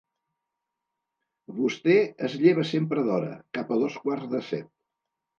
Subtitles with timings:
[1.57, 1.97] Vostè
[2.27, 4.73] es lleva sempre d'hora, cap a dos quarts de set.